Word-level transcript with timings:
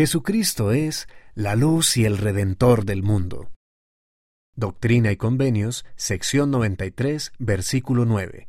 Jesucristo 0.00 0.72
es 0.72 1.08
la 1.34 1.56
luz 1.56 1.98
y 1.98 2.06
el 2.06 2.16
redentor 2.16 2.86
del 2.86 3.02
mundo. 3.02 3.50
Doctrina 4.56 5.12
y 5.12 5.18
Convenios, 5.18 5.84
sección 5.94 6.50
93, 6.50 7.32
versículo 7.38 8.06
9. 8.06 8.48